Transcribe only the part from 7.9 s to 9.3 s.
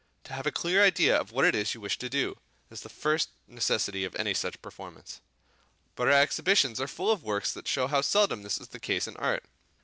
seldom this is the case in